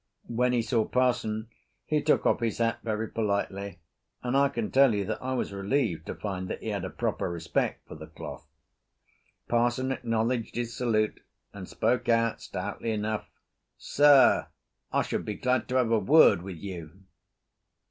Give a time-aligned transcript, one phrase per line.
[0.29, 1.49] When he saw parson
[1.85, 3.77] he took off his hat very politely
[4.23, 6.89] and I can tell you that I was relieved to find that he had a
[6.89, 8.47] proper respect for the cloth.
[9.47, 11.19] Parson acknowledged his salute
[11.53, 13.29] and spoke out stoutly enough.
[13.77, 14.47] "Sir,
[14.91, 17.03] I should be glad to have a word with you."